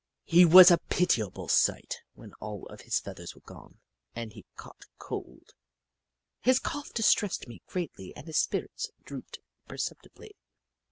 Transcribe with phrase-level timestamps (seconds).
[0.25, 3.81] He was a pitiful sight when all of his feathers were gone,
[4.15, 5.51] and he caught cold.
[6.39, 10.33] His cough distressed me greatly and his spirits drooped perceptibly.